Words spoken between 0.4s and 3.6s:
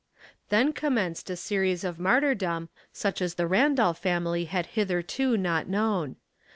Then commenced a series of martyrdom such as the